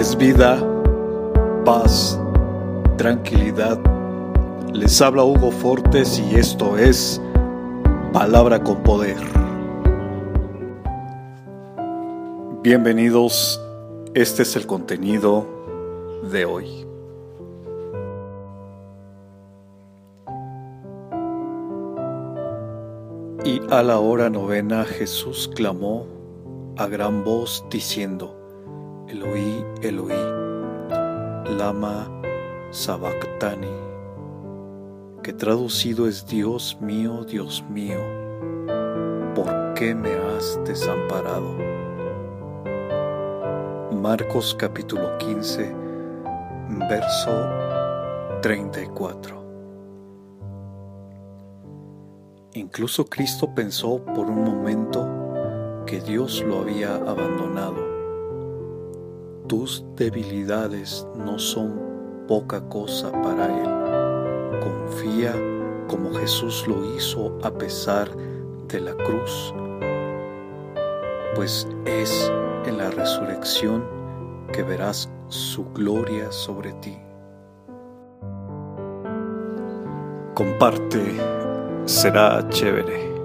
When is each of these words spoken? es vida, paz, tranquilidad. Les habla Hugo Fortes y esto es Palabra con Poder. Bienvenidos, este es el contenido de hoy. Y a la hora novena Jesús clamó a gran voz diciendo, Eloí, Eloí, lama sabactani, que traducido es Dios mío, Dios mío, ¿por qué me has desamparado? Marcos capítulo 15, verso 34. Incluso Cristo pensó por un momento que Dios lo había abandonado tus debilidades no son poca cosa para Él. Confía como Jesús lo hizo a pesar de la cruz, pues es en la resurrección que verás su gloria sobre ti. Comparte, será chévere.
es 0.00 0.16
vida, 0.16 0.58
paz, 1.66 2.18
tranquilidad. 2.96 3.78
Les 4.72 4.98
habla 5.02 5.24
Hugo 5.24 5.50
Fortes 5.50 6.18
y 6.18 6.36
esto 6.36 6.78
es 6.78 7.20
Palabra 8.10 8.64
con 8.64 8.82
Poder. 8.82 9.18
Bienvenidos, 12.62 13.60
este 14.14 14.44
es 14.44 14.56
el 14.56 14.66
contenido 14.66 15.46
de 16.32 16.46
hoy. 16.46 16.86
Y 23.44 23.60
a 23.68 23.82
la 23.82 23.98
hora 23.98 24.30
novena 24.30 24.86
Jesús 24.86 25.50
clamó 25.54 26.06
a 26.78 26.86
gran 26.86 27.22
voz 27.22 27.62
diciendo, 27.70 28.39
Eloí, 29.10 29.64
Eloí, 29.82 30.14
lama 31.58 32.08
sabactani, 32.70 33.66
que 35.24 35.32
traducido 35.32 36.06
es 36.06 36.24
Dios 36.26 36.78
mío, 36.80 37.24
Dios 37.24 37.64
mío, 37.68 37.98
¿por 39.34 39.74
qué 39.74 39.96
me 39.96 40.12
has 40.12 40.60
desamparado? 40.64 41.56
Marcos 43.90 44.54
capítulo 44.56 45.18
15, 45.18 45.74
verso 46.88 47.48
34. 48.42 49.42
Incluso 52.54 53.06
Cristo 53.06 53.52
pensó 53.52 54.04
por 54.04 54.30
un 54.30 54.44
momento 54.44 55.04
que 55.84 56.00
Dios 56.00 56.44
lo 56.44 56.60
había 56.60 56.94
abandonado 56.94 57.89
tus 59.50 59.84
debilidades 59.96 61.04
no 61.16 61.36
son 61.36 61.72
poca 62.28 62.60
cosa 62.68 63.10
para 63.10 63.46
Él. 63.46 64.60
Confía 64.60 65.34
como 65.88 66.14
Jesús 66.14 66.64
lo 66.68 66.94
hizo 66.94 67.36
a 67.42 67.50
pesar 67.50 68.08
de 68.68 68.80
la 68.80 68.94
cruz, 68.94 69.52
pues 71.34 71.66
es 71.84 72.30
en 72.64 72.78
la 72.78 72.90
resurrección 72.90 73.84
que 74.52 74.62
verás 74.62 75.10
su 75.26 75.64
gloria 75.72 76.30
sobre 76.30 76.72
ti. 76.74 76.96
Comparte, 80.32 81.16
será 81.86 82.48
chévere. 82.50 83.19